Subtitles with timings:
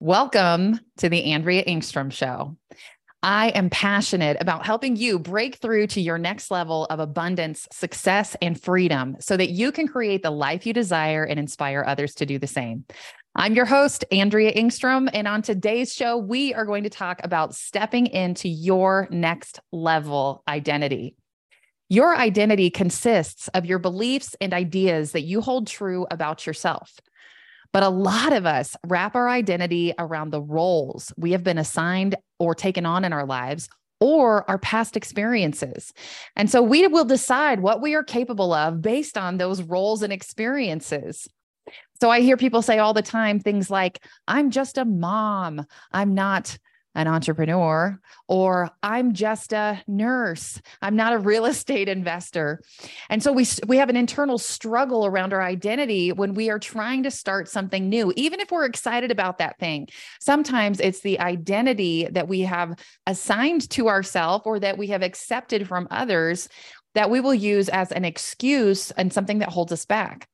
[0.00, 2.56] Welcome to the Andrea Engstrom Show.
[3.20, 8.36] I am passionate about helping you break through to your next level of abundance, success,
[8.40, 12.26] and freedom so that you can create the life you desire and inspire others to
[12.26, 12.84] do the same.
[13.34, 15.10] I'm your host, Andrea Engstrom.
[15.12, 20.44] And on today's show, we are going to talk about stepping into your next level
[20.46, 21.16] identity.
[21.88, 27.00] Your identity consists of your beliefs and ideas that you hold true about yourself.
[27.72, 32.16] But a lot of us wrap our identity around the roles we have been assigned
[32.38, 33.68] or taken on in our lives
[34.00, 35.92] or our past experiences.
[36.36, 40.12] And so we will decide what we are capable of based on those roles and
[40.12, 41.28] experiences.
[42.00, 45.64] So I hear people say all the time things like, I'm just a mom.
[45.92, 46.56] I'm not
[46.98, 50.60] an entrepreneur, or I'm just a nurse.
[50.82, 52.60] I'm not a real estate investor.
[53.08, 57.04] And so we we have an internal struggle around our identity when we are trying
[57.04, 59.86] to start something new, even if we're excited about that thing.
[60.20, 65.68] Sometimes it's the identity that we have assigned to ourselves or that we have accepted
[65.68, 66.48] from others
[66.94, 70.28] that we will use as an excuse and something that holds us back.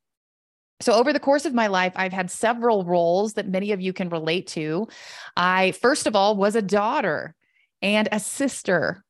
[0.81, 3.93] So, over the course of my life, I've had several roles that many of you
[3.93, 4.89] can relate to.
[5.37, 7.35] I, first of all, was a daughter
[7.81, 9.05] and a sister.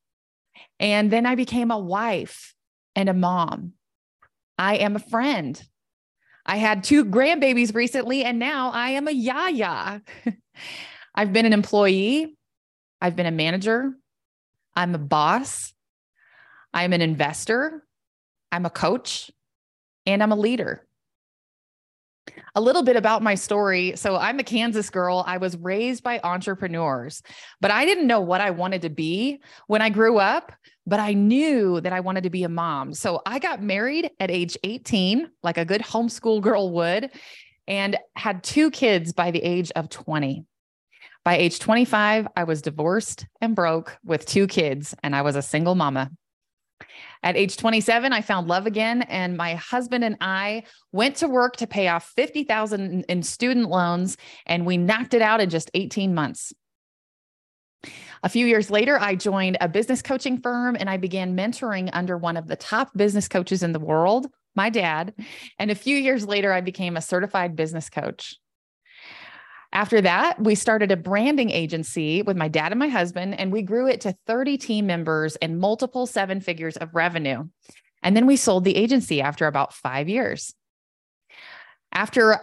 [0.78, 2.54] And then I became a wife
[2.94, 3.72] and a mom.
[4.58, 5.60] I am a friend.
[6.44, 10.02] I had two grandbabies recently, and now I am a yaya.
[11.14, 12.36] I've been an employee.
[13.00, 13.94] I've been a manager.
[14.76, 15.72] I'm a boss.
[16.74, 17.86] I'm an investor.
[18.52, 19.30] I'm a coach.
[20.06, 20.86] And I'm a leader
[22.54, 23.94] a little bit about my story.
[23.96, 25.24] So, I'm a Kansas girl.
[25.26, 27.22] I was raised by entrepreneurs,
[27.60, 30.52] but I didn't know what I wanted to be when I grew up,
[30.86, 32.94] but I knew that I wanted to be a mom.
[32.94, 37.10] So, I got married at age 18, like a good homeschool girl would,
[37.66, 40.44] and had two kids by the age of 20.
[41.24, 45.42] By age 25, I was divorced and broke with two kids, and I was a
[45.42, 46.10] single mama.
[47.24, 51.56] At age 27, I found love again, and my husband and I went to work
[51.56, 56.14] to pay off 50,000 in student loans, and we knocked it out in just 18
[56.14, 56.52] months.
[58.22, 62.16] A few years later, I joined a business coaching firm and I began mentoring under
[62.16, 65.14] one of the top business coaches in the world, my dad.
[65.58, 68.36] And a few years later, I became a certified business coach.
[69.74, 73.60] After that, we started a branding agency with my dad and my husband, and we
[73.60, 77.48] grew it to 30 team members and multiple seven figures of revenue.
[78.00, 80.54] And then we sold the agency after about five years.
[81.90, 82.38] After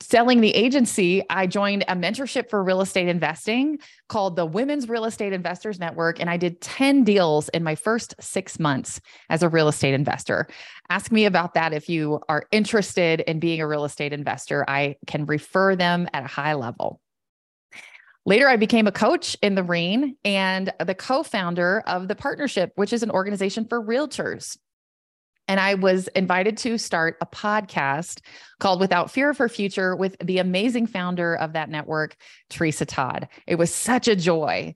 [0.00, 3.78] selling the agency, I joined a mentorship for real estate investing
[4.08, 6.20] called the Women's Real Estate Investors Network.
[6.20, 10.46] And I did 10 deals in my first six months as a real estate investor.
[10.90, 14.64] Ask me about that if you are interested in being a real estate investor.
[14.68, 17.00] I can refer them at a high level.
[18.24, 22.72] Later, I became a coach in the REIN and the co founder of the partnership,
[22.76, 24.56] which is an organization for realtors.
[25.52, 28.22] And I was invited to start a podcast
[28.58, 32.16] called Without Fear of Her Future with the amazing founder of that network,
[32.48, 33.28] Teresa Todd.
[33.46, 34.74] It was such a joy.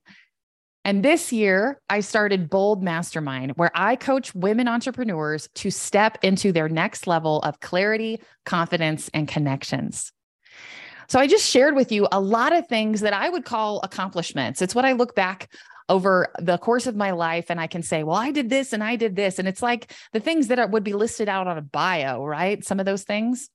[0.85, 6.53] And this year, I started Bold Mastermind, where I coach women entrepreneurs to step into
[6.53, 10.13] their next level of clarity, confidence, and connections.
[11.09, 14.61] So I just shared with you a lot of things that I would call accomplishments.
[14.61, 15.49] It's what I look back
[15.89, 18.83] over the course of my life and I can say, well, I did this and
[18.83, 19.39] I did this.
[19.39, 22.65] And it's like the things that are, would be listed out on a bio, right?
[22.65, 23.49] Some of those things.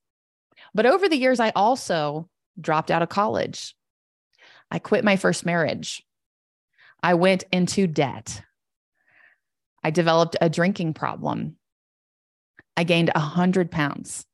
[0.74, 3.76] But over the years, I also dropped out of college.
[4.70, 6.04] I quit my first marriage.
[7.04, 8.42] I went into debt.
[9.84, 11.58] I developed a drinking problem.
[12.78, 14.26] I gained 100 pounds.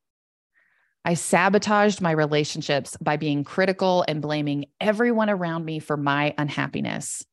[1.04, 7.26] I sabotaged my relationships by being critical and blaming everyone around me for my unhappiness.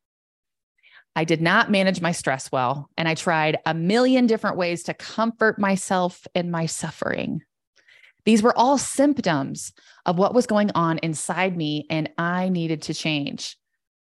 [1.17, 4.95] I did not manage my stress well, and I tried a million different ways to
[4.95, 7.43] comfort myself in my suffering.
[8.25, 9.73] These were all symptoms
[10.07, 13.57] of what was going on inside me, and I needed to change.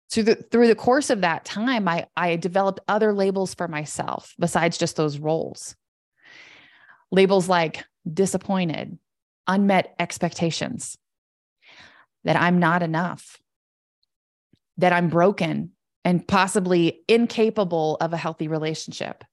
[0.07, 4.33] So the, through the course of that time, I, I developed other labels for myself
[4.39, 5.75] besides just those roles.
[7.11, 8.97] Labels like disappointed,
[9.47, 10.97] unmet expectations,
[12.23, 13.41] that I'm not enough,
[14.77, 15.71] that I'm broken
[16.05, 19.23] and possibly incapable of a healthy relationship.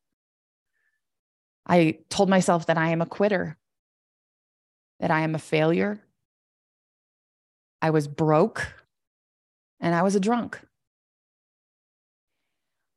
[1.66, 3.58] I told myself that I am a quitter,
[4.98, 6.02] that I am a failure.
[7.82, 8.66] I was broke
[9.80, 10.60] and I was a drunk.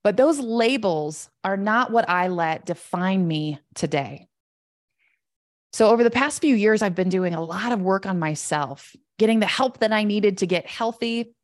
[0.04, 4.30] But those labels are not what I let define me today.
[5.74, 8.96] So, over the past few years, I've been doing a lot of work on myself
[9.18, 11.35] getting the help that I needed to get healthy,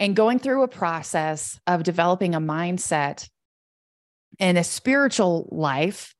[0.00, 3.28] and going through a process of developing a mindset
[4.40, 6.14] and a spiritual life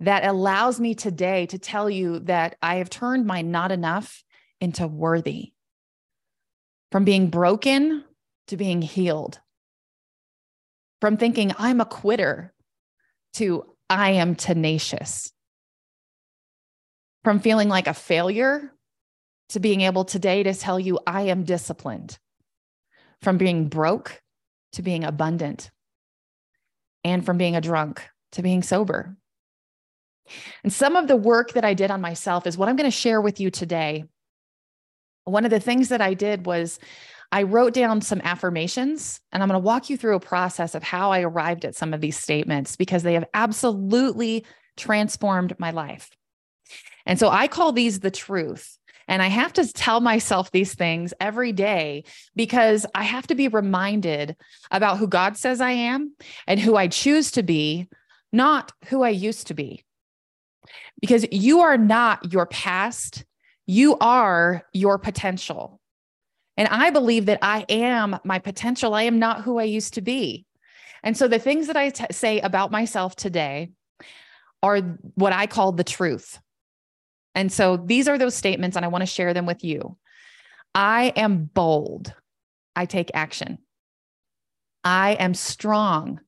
[0.00, 4.24] that allows me today to tell you that I have turned my not enough
[4.60, 5.52] into worthy.
[6.90, 8.04] From being broken
[8.48, 9.38] to being healed.
[11.00, 12.52] From thinking I'm a quitter
[13.34, 15.32] to I am tenacious.
[17.22, 18.72] From feeling like a failure
[19.50, 22.18] to being able today to tell you I am disciplined
[23.22, 24.22] from being broke
[24.72, 25.70] to being abundant,
[27.04, 29.16] and from being a drunk to being sober.
[30.62, 32.96] And some of the work that I did on myself is what I'm going to
[32.96, 34.04] share with you today.
[35.24, 36.78] One of the things that I did was
[37.32, 40.82] I wrote down some affirmations, and I'm going to walk you through a process of
[40.82, 44.44] how I arrived at some of these statements because they have absolutely
[44.76, 46.10] transformed my life.
[47.06, 48.78] And so I call these the truth.
[49.10, 52.04] And I have to tell myself these things every day
[52.36, 54.36] because I have to be reminded
[54.70, 56.14] about who God says I am
[56.46, 57.88] and who I choose to be,
[58.32, 59.84] not who I used to be.
[61.00, 63.24] Because you are not your past,
[63.66, 65.80] you are your potential.
[66.56, 68.94] And I believe that I am my potential.
[68.94, 70.46] I am not who I used to be.
[71.02, 73.72] And so the things that I t- say about myself today
[74.62, 74.78] are
[75.14, 76.38] what I call the truth.
[77.34, 79.96] And so these are those statements, and I want to share them with you.
[80.74, 82.14] I am bold.
[82.76, 83.58] I take action.
[84.84, 86.20] I am strong.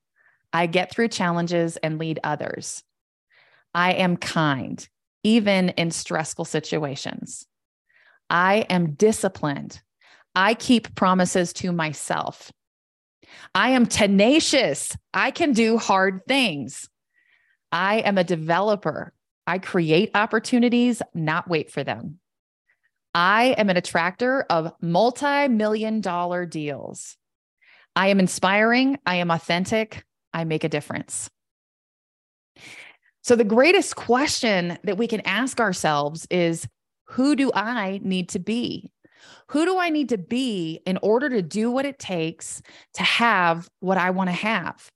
[0.53, 2.83] I get through challenges and lead others.
[3.75, 4.87] I am kind,
[5.23, 7.47] even in stressful situations.
[8.29, 9.81] I am disciplined.
[10.35, 12.53] I keep promises to myself.
[13.55, 14.97] I am tenacious.
[15.15, 16.89] I can do hard things.
[17.71, 19.13] I am a developer.
[19.47, 22.19] I create opportunities, not wait for them.
[23.15, 27.17] I am an attractor of multi million dollar deals.
[27.95, 28.99] I am inspiring.
[29.05, 30.05] I am authentic.
[30.33, 31.29] I make a difference.
[33.23, 36.67] So, the greatest question that we can ask ourselves is
[37.05, 38.91] who do I need to be?
[39.49, 42.63] Who do I need to be in order to do what it takes
[42.95, 44.91] to have what I want to have?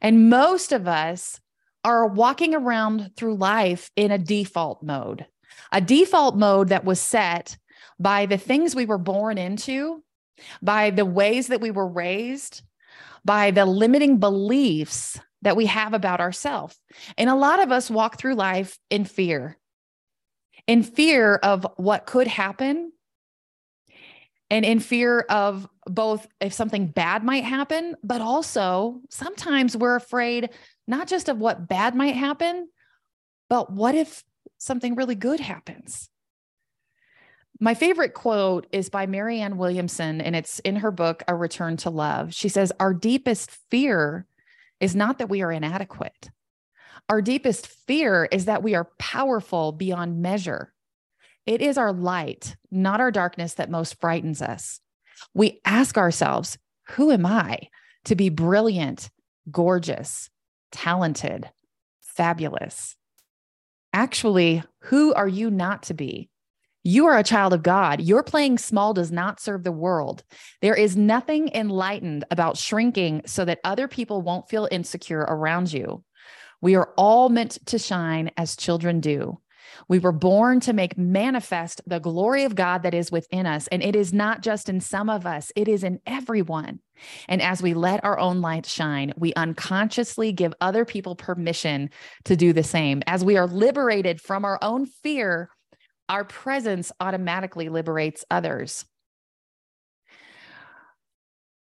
[0.00, 1.40] And most of us
[1.86, 5.24] are walking around through life in a default mode,
[5.70, 7.56] a default mode that was set
[8.00, 10.02] by the things we were born into,
[10.60, 12.62] by the ways that we were raised,
[13.24, 16.76] by the limiting beliefs that we have about ourselves.
[17.16, 19.56] And a lot of us walk through life in fear,
[20.66, 22.90] in fear of what could happen,
[24.50, 30.50] and in fear of both if something bad might happen, but also sometimes we're afraid
[30.86, 32.68] not just of what bad might happen,
[33.48, 34.24] but what if
[34.58, 36.08] something really good happens?
[37.58, 41.90] My favorite quote is by Marianne Williamson, and it's in her book, A Return to
[41.90, 42.34] Love.
[42.34, 44.26] She says, Our deepest fear
[44.78, 46.30] is not that we are inadequate.
[47.08, 50.74] Our deepest fear is that we are powerful beyond measure.
[51.46, 54.80] It is our light, not our darkness, that most frightens us.
[55.32, 56.58] We ask ourselves,
[56.90, 57.68] Who am I
[58.04, 59.08] to be brilliant,
[59.50, 60.28] gorgeous,
[60.72, 61.50] talented,
[62.00, 62.96] fabulous.
[63.92, 66.28] Actually, who are you not to be?
[66.84, 68.00] You are a child of God.
[68.00, 70.22] Your playing small does not serve the world.
[70.62, 76.04] There is nothing enlightened about shrinking so that other people won't feel insecure around you.
[76.60, 79.40] We are all meant to shine as children do.
[79.88, 83.68] We were born to make manifest the glory of God that is within us.
[83.68, 86.80] And it is not just in some of us, it is in everyone.
[87.28, 91.90] And as we let our own light shine, we unconsciously give other people permission
[92.24, 93.02] to do the same.
[93.06, 95.50] As we are liberated from our own fear,
[96.08, 98.84] our presence automatically liberates others.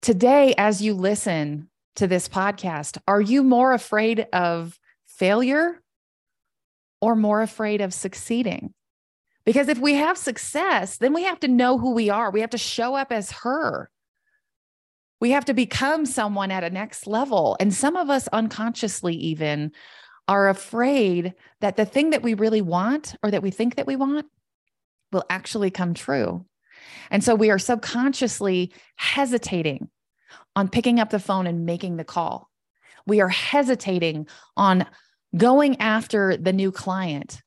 [0.03, 5.81] Today, as you listen to this podcast, are you more afraid of failure
[7.05, 8.73] or more afraid of succeeding?
[9.45, 12.31] Because if we have success, then we have to know who we are.
[12.31, 13.91] We have to show up as her.
[15.21, 17.59] We have to become someone at a next level.
[17.61, 19.73] And some of us unconsciously, even,
[20.29, 23.97] are afraid that the thing that we really want or that we think that we
[23.97, 24.25] want
[25.13, 26.47] will actually come true.
[27.11, 29.91] And so we are subconsciously hesitating
[30.57, 32.49] on picking up the phone and making the call.
[33.07, 34.87] We are hesitating on
[35.37, 37.43] going after the new client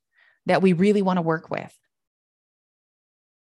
[0.45, 1.73] that we really want to work with.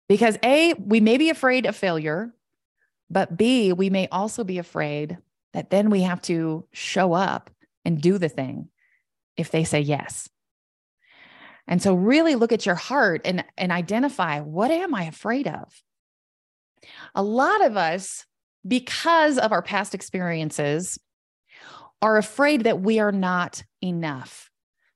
[0.08, 2.34] Because A, we may be afraid of failure,
[3.10, 5.18] but B, we may also be afraid
[5.54, 7.50] that then we have to show up
[7.86, 8.70] and do the thing
[9.38, 10.30] if they say yes.
[11.68, 15.72] And so really look at your heart and, and identify what am I afraid of?
[17.14, 18.26] A lot of us,
[18.68, 21.00] because of our past experiences,
[22.02, 24.50] are afraid that we are not enough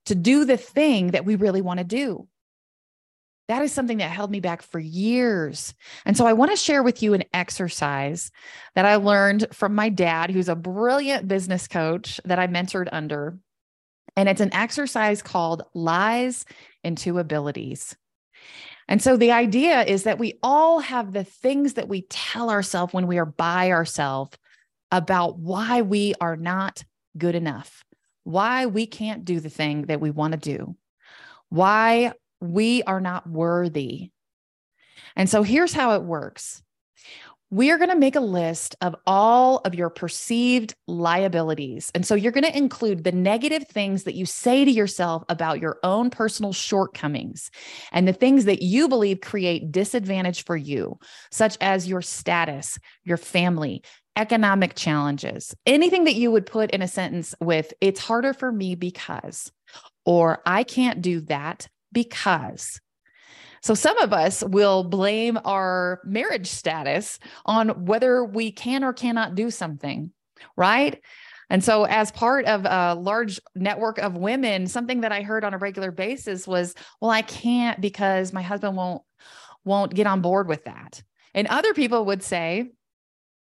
[0.06, 2.28] to do the thing that we really want to do.
[3.50, 5.74] That is something that held me back for years.
[6.06, 8.32] And so I want to share with you an exercise
[8.76, 13.38] that I learned from my dad, who's a brilliant business coach that I mentored under.
[14.16, 16.46] And it's an exercise called Lies
[16.84, 17.98] into Abilities.
[18.88, 22.94] And so the idea is that we all have the things that we tell ourselves
[22.94, 24.38] when we are by ourselves
[24.92, 26.84] about why we are not
[27.18, 27.84] good enough,
[28.24, 30.76] why we can't do the thing that we want to do,
[31.50, 34.12] why we are not worthy.
[35.16, 36.64] And so here's how it works
[37.54, 41.92] we are going to make a list of all of your perceived liabilities.
[41.94, 45.60] And so you're going to include the negative things that you say to yourself about
[45.60, 47.52] your own personal shortcomings
[47.92, 50.98] and the things that you believe create disadvantage for you,
[51.30, 53.84] such as your status, your family,
[54.16, 58.76] economic challenges, anything that you would put in a sentence with, it's harder for me
[58.76, 59.52] because,
[60.06, 62.80] or I can't do that because.
[63.62, 69.36] So some of us will blame our marriage status on whether we can or cannot
[69.36, 70.12] do something,
[70.58, 71.02] right?
[71.50, 75.54] And so, as part of a large network of women, something that I heard on
[75.54, 79.04] a regular basis was, "Well, I can't because my husband won't
[79.64, 81.04] won't get on board with that."
[81.34, 82.72] And other people would say,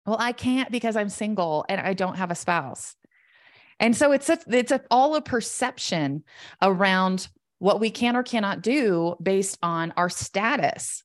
[0.06, 2.96] "Well, I can't because I'm single and I don't have a spouse."
[3.80, 6.22] And so it's a, it's a, all a perception
[6.60, 7.28] around
[7.58, 11.02] what we can or cannot do based on our status.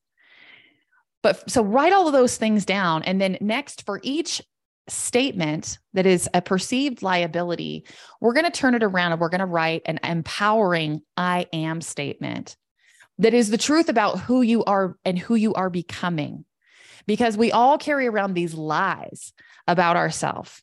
[1.23, 3.03] But so write all of those things down.
[3.03, 4.41] And then next, for each
[4.87, 7.85] statement that is a perceived liability,
[8.21, 11.81] we're going to turn it around and we're going to write an empowering I am
[11.81, 12.55] statement
[13.19, 16.45] that is the truth about who you are and who you are becoming.
[17.07, 19.33] Because we all carry around these lies
[19.67, 20.61] about ourselves.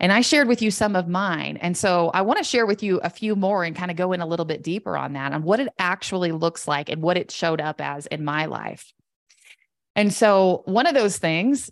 [0.00, 1.56] And I shared with you some of mine.
[1.56, 4.12] And so I want to share with you a few more and kind of go
[4.12, 7.16] in a little bit deeper on that, on what it actually looks like and what
[7.16, 8.92] it showed up as in my life.
[9.96, 11.70] And so one of those things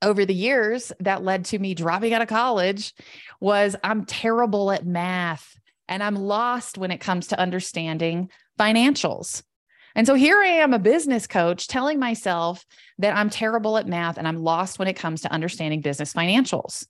[0.00, 2.94] over the years that led to me dropping out of college
[3.40, 5.56] was I'm terrible at math
[5.88, 9.42] and I'm lost when it comes to understanding financials.
[9.94, 12.64] And so here I am, a business coach, telling myself
[12.98, 16.86] that I'm terrible at math and I'm lost when it comes to understanding business financials.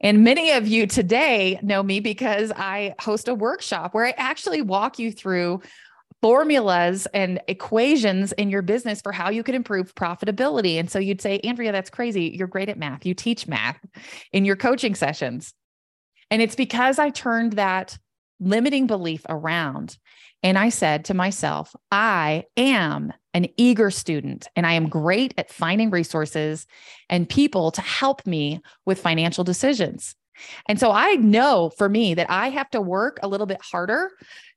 [0.00, 4.62] And many of you today know me because I host a workshop where I actually
[4.62, 5.60] walk you through
[6.22, 10.78] formulas and equations in your business for how you could improve profitability.
[10.78, 12.34] And so you'd say, Andrea, that's crazy.
[12.36, 13.06] You're great at math.
[13.06, 13.78] You teach math
[14.32, 15.54] in your coaching sessions.
[16.30, 17.98] And it's because I turned that
[18.38, 19.98] limiting belief around.
[20.42, 25.50] And I said to myself, I am an eager student and I am great at
[25.50, 26.66] finding resources
[27.08, 30.16] and people to help me with financial decisions.
[30.66, 34.10] And so I know for me that I have to work a little bit harder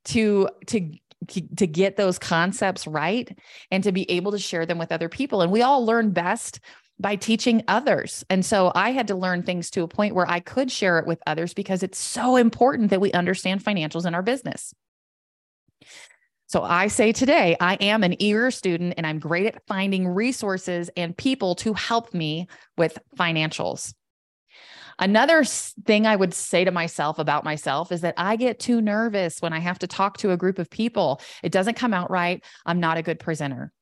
[0.06, 0.90] to to
[1.28, 3.38] to get those concepts right
[3.70, 6.60] and to be able to share them with other people and we all learn best
[7.00, 8.24] by teaching others.
[8.30, 11.06] And so I had to learn things to a point where I could share it
[11.06, 14.74] with others because it's so important that we understand financials in our business.
[16.46, 20.90] So I say today, I am an eager student and I'm great at finding resources
[20.96, 23.94] and people to help me with financials.
[24.98, 29.42] Another thing I would say to myself about myself is that I get too nervous
[29.42, 31.20] when I have to talk to a group of people.
[31.42, 32.44] It doesn't come out right.
[32.64, 33.72] I'm not a good presenter.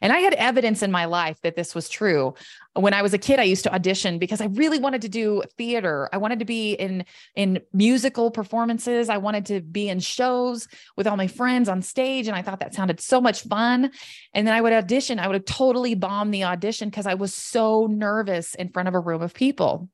[0.00, 2.34] And I had evidence in my life that this was true.
[2.74, 5.42] When I was a kid, I used to audition because I really wanted to do
[5.56, 6.08] theater.
[6.12, 7.04] I wanted to be in
[7.34, 9.08] in musical performances.
[9.08, 12.60] I wanted to be in shows with all my friends on stage and I thought
[12.60, 13.90] that sounded so much fun.
[14.32, 15.18] And then I would audition.
[15.18, 18.94] I would have totally bombed the audition because I was so nervous in front of
[18.94, 19.88] a room of people.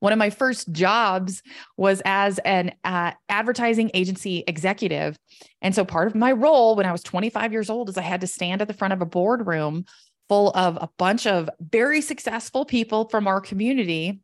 [0.00, 1.42] One of my first jobs
[1.76, 5.16] was as an uh, advertising agency executive.
[5.62, 8.20] And so part of my role when I was 25 years old is I had
[8.22, 9.84] to stand at the front of a boardroom
[10.28, 14.20] full of a bunch of very successful people from our community.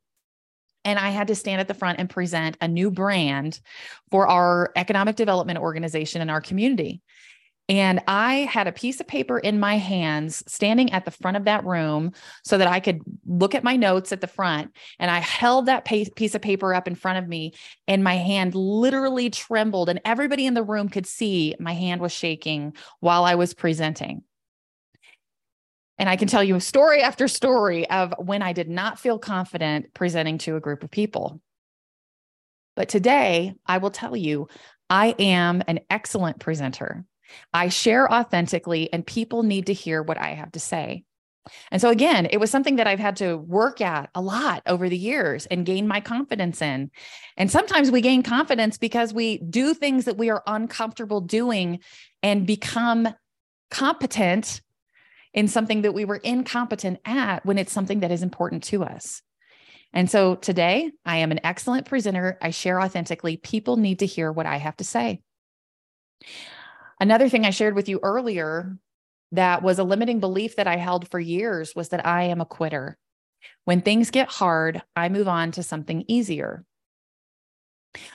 [0.84, 3.60] And I had to stand at the front and present a new brand
[4.10, 7.02] for our economic development organization in our community.
[7.70, 11.44] And I had a piece of paper in my hands standing at the front of
[11.44, 12.10] that room
[12.42, 14.74] so that I could look at my notes at the front.
[14.98, 17.52] And I held that piece of paper up in front of me,
[17.86, 19.88] and my hand literally trembled.
[19.88, 24.24] And everybody in the room could see my hand was shaking while I was presenting.
[25.96, 29.94] And I can tell you story after story of when I did not feel confident
[29.94, 31.40] presenting to a group of people.
[32.74, 34.48] But today, I will tell you,
[34.88, 37.04] I am an excellent presenter.
[37.52, 41.04] I share authentically, and people need to hear what I have to say.
[41.70, 44.88] And so, again, it was something that I've had to work at a lot over
[44.88, 46.90] the years and gain my confidence in.
[47.36, 51.80] And sometimes we gain confidence because we do things that we are uncomfortable doing
[52.22, 53.08] and become
[53.70, 54.60] competent
[55.32, 59.22] in something that we were incompetent at when it's something that is important to us.
[59.92, 62.38] And so today, I am an excellent presenter.
[62.40, 63.36] I share authentically.
[63.36, 65.20] People need to hear what I have to say.
[67.00, 68.76] Another thing I shared with you earlier
[69.32, 72.46] that was a limiting belief that I held for years was that I am a
[72.46, 72.98] quitter.
[73.64, 76.64] When things get hard, I move on to something easier.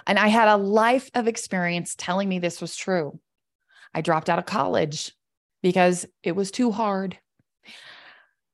[0.05, 3.19] And I had a life of experience telling me this was true.
[3.93, 5.13] I dropped out of college
[5.63, 7.17] because it was too hard.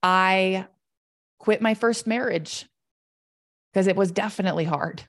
[0.01, 0.67] I
[1.39, 2.67] quit my first marriage
[3.73, 5.03] because it was definitely hard.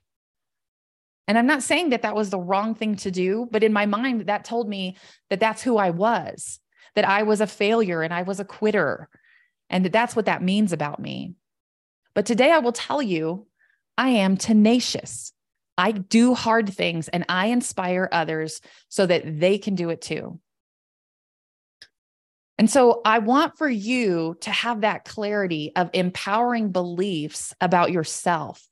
[1.29, 3.87] And I'm not saying that that was the wrong thing to do, but in my
[3.87, 4.97] mind, that told me
[5.31, 6.59] that that's who I was,
[6.95, 9.09] that I was a failure and I was a quitter,
[9.71, 11.35] and that that's what that means about me.
[12.15, 13.47] But today I will tell you,
[13.97, 15.33] I am tenacious.
[15.79, 20.39] I do hard things and I inspire others so that they can do it too.
[22.59, 28.63] And so I want for you to have that clarity of empowering beliefs about yourself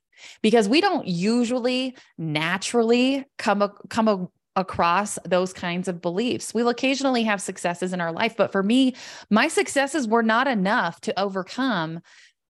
[0.43, 6.53] because we don't usually naturally come, come across those kinds of beliefs.
[6.53, 8.95] We'll occasionally have successes in our life, but for me,
[9.31, 12.01] my successes were not enough to overcome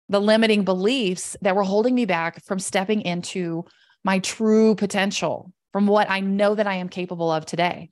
[0.09, 3.65] the limiting beliefs that were holding me back from stepping into
[4.05, 7.91] my true potential, from what I know that I am capable of today.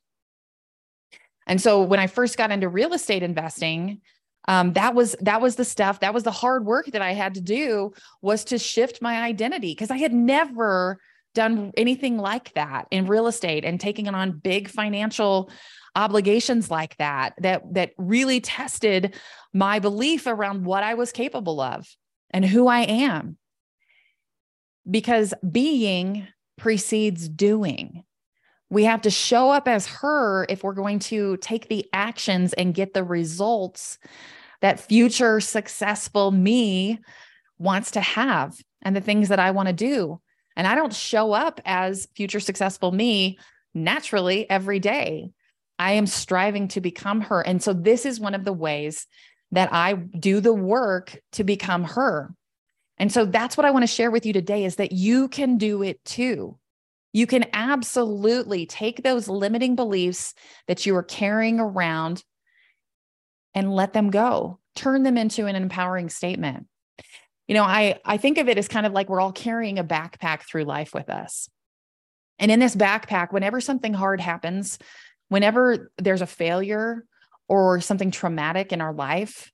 [1.47, 4.01] And so when I first got into real estate investing,
[4.49, 7.35] um, that was that was the stuff that was the hard work that i had
[7.35, 10.99] to do was to shift my identity because i had never
[11.35, 15.51] done anything like that in real estate and taking on big financial
[15.95, 19.15] obligations like that that that really tested
[19.53, 21.87] my belief around what i was capable of
[22.31, 23.37] and who i am.
[24.89, 28.05] Because being precedes doing.
[28.69, 32.75] We have to show up as her if we're going to take the actions and
[32.75, 33.99] get the results
[34.63, 36.99] that future successful me
[37.59, 40.21] wants to have and the things that I want to do.
[40.57, 43.39] And I don't show up as future successful me
[43.75, 45.31] naturally every day.
[45.79, 47.41] I am striving to become her.
[47.43, 49.07] And so this is one of the ways
[49.53, 52.35] that I do the work to become her.
[52.99, 55.59] And so that's what I want to share with you today is that you can
[55.59, 56.59] do it too.
[57.13, 60.35] You can absolutely take those limiting beliefs
[60.67, 62.25] that you are carrying around
[63.57, 64.61] and let them go.
[64.77, 66.67] Turn them into an empowering statement.
[67.49, 69.85] You know, I I think of it as kind of like we're all carrying a
[69.85, 71.49] backpack through life with us.
[72.39, 74.79] And in this backpack, whenever something hard happens,
[75.29, 77.07] whenever there's a failure
[77.49, 79.51] or something traumatic in our life,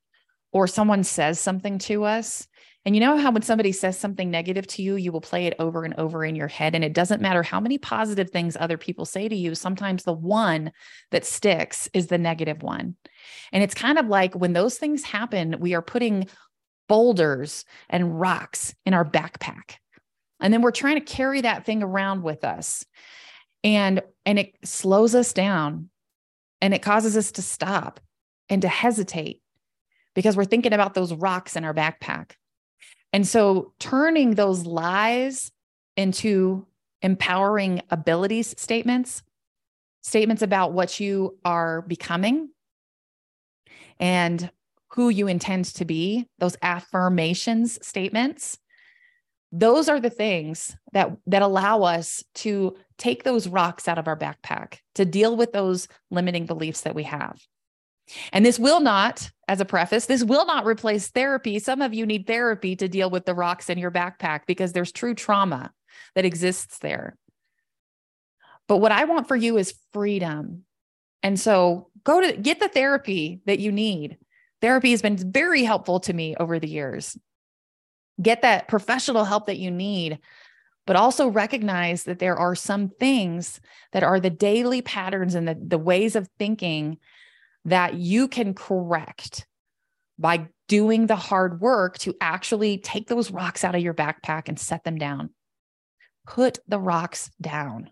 [0.51, 2.47] or someone says something to us,
[2.85, 5.55] and you know how when somebody says something negative to you, you will play it
[5.57, 6.75] over and over in your head.
[6.75, 10.13] And it doesn't matter how many positive things other people say to you, sometimes the
[10.13, 10.71] one
[11.11, 12.97] that sticks is the negative one.
[13.53, 16.27] And it's kind of like when those things happen, we are putting
[16.89, 19.75] boulders and rocks in our backpack.
[20.41, 22.85] And then we're trying to carry that thing around with us.
[23.63, 25.89] And and it slows us down
[26.59, 28.01] and it causes us to stop
[28.49, 29.41] and to hesitate
[30.15, 32.31] because we're thinking about those rocks in our backpack.
[33.13, 35.51] And so turning those lies
[35.95, 36.65] into
[37.03, 39.21] empowering abilities statements,
[40.01, 42.49] statements about what you are becoming
[43.99, 44.51] and
[44.93, 48.57] who you intend to be, those affirmations statements,
[49.51, 54.17] those are the things that that allow us to take those rocks out of our
[54.17, 57.39] backpack to deal with those limiting beliefs that we have.
[58.31, 61.59] And this will not, as a preface, this will not replace therapy.
[61.59, 64.91] Some of you need therapy to deal with the rocks in your backpack because there's
[64.91, 65.71] true trauma
[66.15, 67.17] that exists there.
[68.67, 70.63] But what I want for you is freedom.
[71.21, 74.17] And so go to get the therapy that you need.
[74.61, 77.17] Therapy has been very helpful to me over the years.
[78.21, 80.19] Get that professional help that you need,
[80.85, 83.59] but also recognize that there are some things
[83.91, 86.97] that are the daily patterns and the, the ways of thinking
[87.65, 89.47] that you can correct
[90.19, 94.59] by doing the hard work to actually take those rocks out of your backpack and
[94.59, 95.29] set them down.
[96.25, 97.89] Put the rocks down.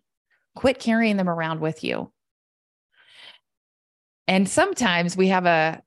[0.55, 2.11] Quit carrying them around with you.
[4.27, 5.81] And sometimes we have a,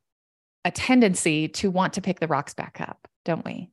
[0.64, 3.70] a tendency to want to pick the rocks back up, don't we?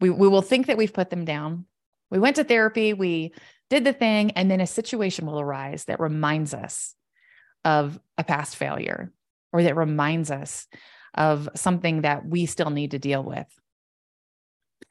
[0.00, 1.66] We, we will think that we've put them down.
[2.10, 3.32] We went to therapy, we
[3.68, 6.96] did the thing, and then a situation will arise that reminds us
[7.64, 9.12] of a past failure
[9.52, 10.66] or that reminds us
[11.14, 13.46] of something that we still need to deal with.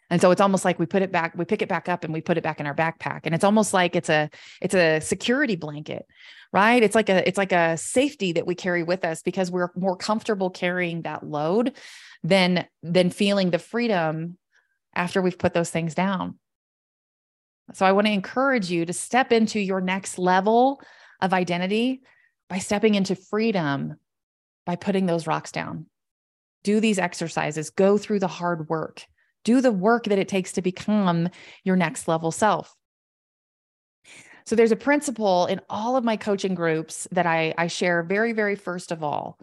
[0.10, 2.12] And so it's almost like we put it back, we pick it back up and
[2.12, 3.22] we put it back in our backpack.
[3.24, 4.30] And it's almost like it's a
[4.60, 6.06] it's a security blanket,
[6.52, 6.82] right?
[6.82, 9.96] It's like a it's like a safety that we carry with us because we're more
[9.96, 11.76] comfortable carrying that load
[12.24, 14.38] than than feeling the freedom
[14.96, 16.40] after we've put those things down.
[17.74, 20.82] So I want to encourage you to step into your next level
[21.22, 22.02] of identity
[22.50, 23.96] by stepping into freedom
[24.66, 25.86] by putting those rocks down.
[26.64, 29.06] Do these exercises, go through the hard work
[29.44, 31.30] do the work that it takes to become
[31.64, 32.76] your next level self.
[34.46, 38.34] So there's a principle in all of my coaching groups that I, I share very,
[38.34, 39.38] very first of all.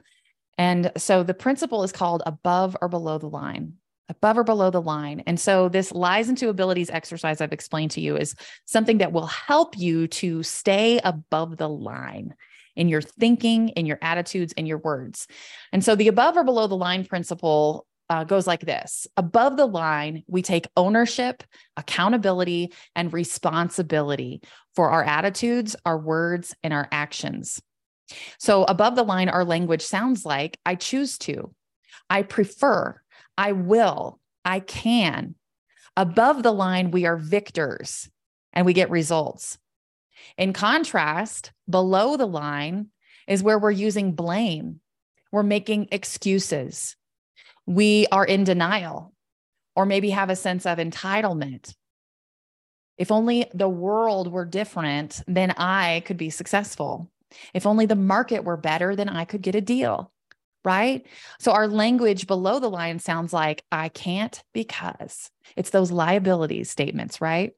[0.58, 3.74] And so the principle is called above or below the line,
[4.08, 5.22] above or below the line.
[5.26, 9.26] And so this lies into abilities exercise I've explained to you is something that will
[9.26, 12.34] help you to stay above the line
[12.76, 15.26] in your thinking, in your attitudes, and your words.
[15.72, 19.66] And so the above or below the line principle uh, goes like this Above the
[19.66, 21.42] line, we take ownership,
[21.76, 24.40] accountability, and responsibility
[24.74, 27.60] for our attitudes, our words, and our actions.
[28.38, 31.52] So, above the line, our language sounds like I choose to,
[32.08, 33.00] I prefer,
[33.36, 35.34] I will, I can.
[35.96, 38.08] Above the line, we are victors
[38.52, 39.58] and we get results.
[40.36, 42.88] In contrast, below the line
[43.26, 44.80] is where we're using blame,
[45.32, 46.96] we're making excuses,
[47.66, 49.12] we are in denial
[49.74, 51.74] or maybe have a sense of entitlement.
[52.96, 57.10] If only the world were different, then I could be successful.
[57.52, 60.12] If only the market were better, then I could get a deal.
[60.64, 61.06] Right.
[61.38, 67.20] So our language below the line sounds like I can't because it's those liability statements,
[67.20, 67.52] right?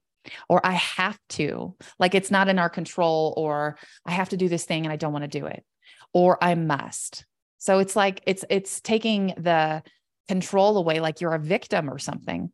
[0.48, 4.48] Or I have to, like it's not in our control, or I have to do
[4.48, 5.64] this thing and I don't want to do it,
[6.12, 7.24] or I must.
[7.58, 9.82] So it's like it's it's taking the
[10.28, 12.52] control away like you're a victim or something.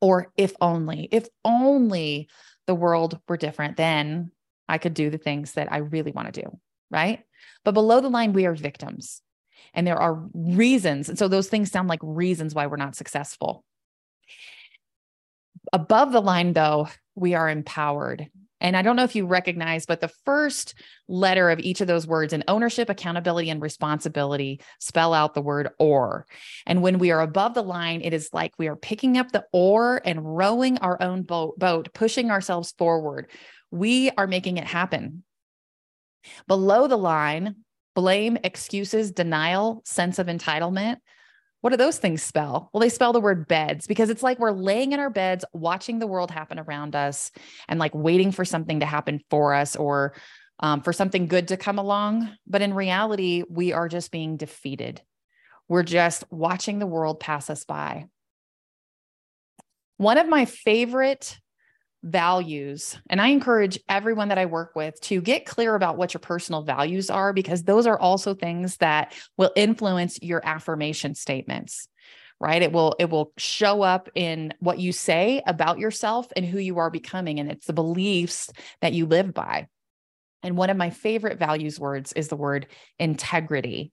[0.00, 2.28] Or if only, if only
[2.66, 4.30] the world were different, then
[4.68, 6.58] I could do the things that I really want to do.
[6.90, 7.22] Right.
[7.64, 9.22] But below the line, we are victims.
[9.74, 11.08] And there are reasons.
[11.08, 13.64] And so those things sound like reasons why we're not successful.
[15.72, 18.28] Above the line, though, we are empowered.
[18.60, 20.74] And I don't know if you recognize, but the first
[21.08, 25.68] letter of each of those words in ownership, accountability, and responsibility spell out the word
[25.78, 26.26] oar.
[26.64, 29.44] And when we are above the line, it is like we are picking up the
[29.52, 33.30] oar and rowing our own boat, boat pushing ourselves forward.
[33.70, 35.22] We are making it happen.
[36.48, 37.56] Below the line,
[37.94, 40.96] blame, excuses, denial, sense of entitlement,
[41.60, 42.70] what do those things spell?
[42.72, 45.98] Well, they spell the word beds because it's like we're laying in our beds, watching
[45.98, 47.30] the world happen around us
[47.68, 50.14] and like waiting for something to happen for us or
[50.60, 52.30] um, for something good to come along.
[52.46, 55.02] But in reality, we are just being defeated.
[55.68, 58.06] We're just watching the world pass us by.
[59.96, 61.38] One of my favorite
[62.06, 62.98] values.
[63.10, 66.62] And I encourage everyone that I work with to get clear about what your personal
[66.62, 71.88] values are, because those are also things that will influence your affirmation statements
[72.38, 76.58] right it will it will show up in what you say about yourself and who
[76.58, 78.50] you are becoming and it's the beliefs
[78.82, 79.66] that you live by
[80.42, 82.66] and one of my favorite values words is the word
[82.98, 83.90] integrity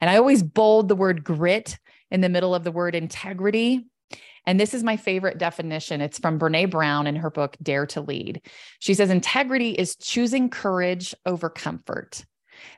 [0.00, 1.78] and i always bold the word grit
[2.10, 3.86] in the middle of the word integrity
[4.46, 6.00] and this is my favorite definition.
[6.00, 8.42] It's from Brene Brown in her book, Dare to Lead.
[8.78, 12.24] She says, integrity is choosing courage over comfort,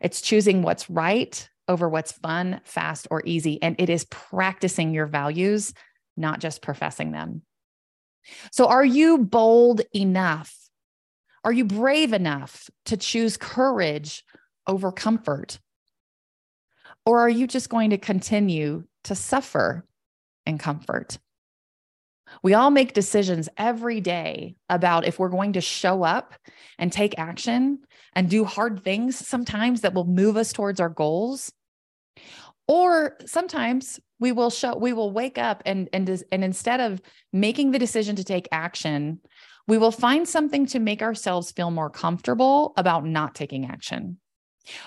[0.01, 3.61] it's choosing what's right over what's fun, fast, or easy.
[3.61, 5.75] And it is practicing your values,
[6.17, 7.43] not just professing them.
[8.53, 10.55] So, are you bold enough?
[11.45, 14.25] Are you brave enough to choose courage
[14.67, 15.59] over comfort?
[17.05, 19.85] Or are you just going to continue to suffer
[20.45, 21.19] in comfort?
[22.43, 26.35] We all make decisions every day about if we're going to show up
[26.79, 27.81] and take action
[28.15, 31.53] and do hard things sometimes that will move us towards our goals.
[32.69, 37.01] Or sometimes we will show we will wake up and and and instead of
[37.33, 39.21] making the decision to take action,
[39.69, 44.19] we will find something to make ourselves feel more comfortable about not taking action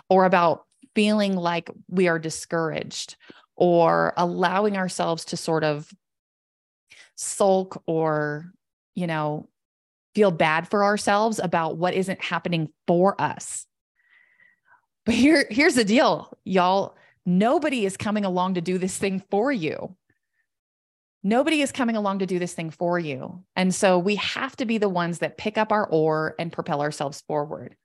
[0.09, 3.15] or about feeling like we are discouraged
[3.55, 5.89] or allowing ourselves to sort of
[7.19, 8.53] sulk or,
[8.95, 9.49] you know,
[10.15, 13.65] feel bad for ourselves about what isn't happening for us.
[15.05, 16.95] But here, here's the deal, y'all.
[17.25, 19.95] Nobody is coming along to do this thing for you.
[21.21, 23.43] Nobody is coming along to do this thing for you.
[23.53, 26.81] And so we have to be the ones that pick up our oar and propel
[26.81, 27.75] ourselves forward.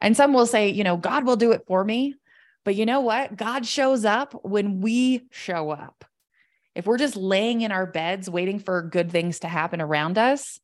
[0.00, 2.16] And some will say, you know, God will do it for me.
[2.64, 3.36] But you know what?
[3.36, 6.04] God shows up when we show up.
[6.74, 10.58] If we're just laying in our beds waiting for good things to happen around us,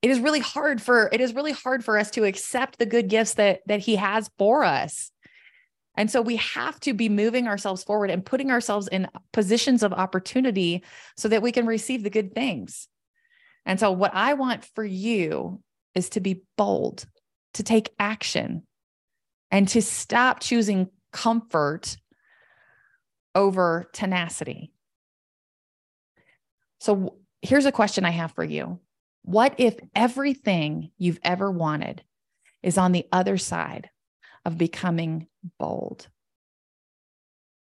[0.00, 3.08] it is really hard for it is really hard for us to accept the good
[3.08, 5.10] gifts that that he has for us.
[5.96, 9.92] And so we have to be moving ourselves forward and putting ourselves in positions of
[9.92, 10.82] opportunity
[11.16, 12.88] so that we can receive the good things.
[13.66, 15.60] And so, what I want for you
[15.94, 17.04] is to be bold,
[17.54, 18.62] to take action,
[19.50, 21.96] and to stop choosing comfort
[23.34, 24.72] over tenacity.
[26.82, 28.80] So, here's a question I have for you
[29.22, 32.02] What if everything you've ever wanted
[32.60, 33.88] is on the other side
[34.44, 35.28] of becoming
[35.60, 36.08] bold?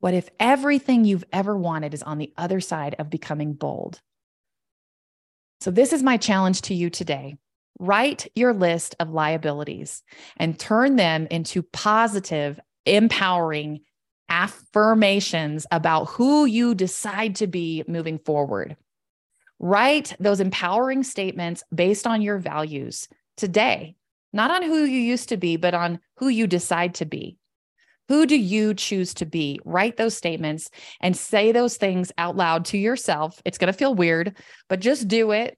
[0.00, 4.00] What if everything you've ever wanted is on the other side of becoming bold?
[5.61, 7.37] So, this is my challenge to you today.
[7.79, 10.03] Write your list of liabilities
[10.38, 13.83] and turn them into positive, empowering
[14.29, 18.77] affirmations about who you decide to be moving forward.
[19.59, 23.97] Write those empowering statements based on your values today
[24.35, 27.38] not on who you used to be, but on who you decide to be.
[28.09, 29.61] Who do you choose to be?
[29.64, 30.69] Write those statements
[31.01, 33.40] and say those things out loud to yourself.
[33.47, 34.37] It's going to feel weird,
[34.69, 35.57] but just do it.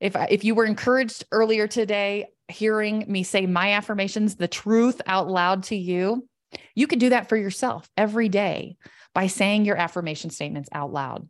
[0.00, 5.28] If if you were encouraged earlier today hearing me say my affirmations, the truth out
[5.28, 6.28] loud to you,
[6.74, 8.76] you can do that for yourself every day
[9.14, 11.28] by saying your affirmation statements out loud.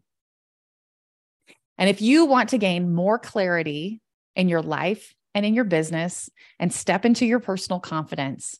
[1.81, 4.01] And if you want to gain more clarity
[4.37, 8.59] in your life and in your business and step into your personal confidence,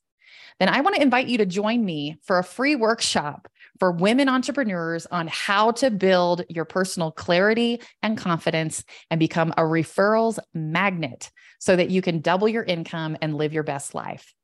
[0.59, 3.47] then I want to invite you to join me for a free workshop
[3.79, 9.63] for women entrepreneurs on how to build your personal clarity and confidence and become a
[9.63, 14.35] referrals magnet so that you can double your income and live your best life.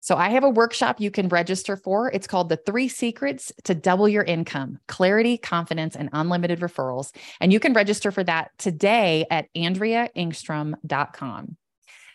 [0.00, 2.10] So I have a workshop you can register for.
[2.10, 7.14] It's called The Three Secrets to Double Your Income Clarity, Confidence, and Unlimited Referrals.
[7.40, 11.56] And you can register for that today at AndreaEngstrom.com.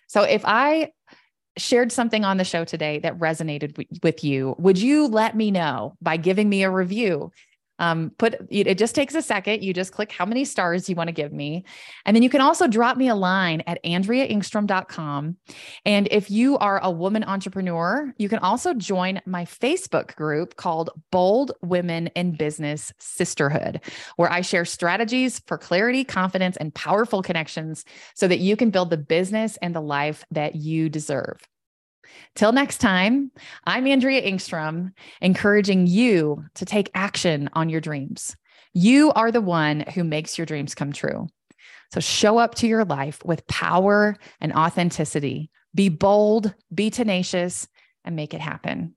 [0.07, 0.91] So if I
[1.57, 5.95] shared something on the show today that resonated with you, would you let me know
[6.01, 7.31] by giving me a review?
[7.79, 9.63] Um, put it just takes a second.
[9.63, 11.65] You just click how many stars you want to give me.
[12.05, 15.37] And then you can also drop me a line at AndreaEngstrom.com.
[15.85, 20.89] And if you are a woman entrepreneur, you can also join my Facebook group called
[21.11, 23.81] Bold Women in Business Sisterhood,
[24.15, 27.85] where I share strategies for clarity, confidence, and powerful connections
[28.15, 31.39] so that you can build the business and the life that you deserve.
[32.35, 33.31] Till next time,
[33.65, 34.91] I'm Andrea Engstrom,
[35.21, 38.35] encouraging you to take action on your dreams.
[38.73, 41.27] You are the one who makes your dreams come true.
[41.93, 45.49] So show up to your life with power and authenticity.
[45.73, 47.67] Be bold, be tenacious,
[48.03, 48.95] and make it happen.